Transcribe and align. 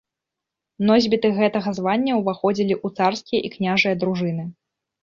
Носьбіты 0.89 1.31
гэтага 1.39 1.69
звання 1.81 2.13
ўваходзілі 2.23 2.73
ў 2.85 2.99
царскія 2.99 3.39
і 3.47 3.55
княжыя 3.59 3.95
дружыны. 4.07 4.43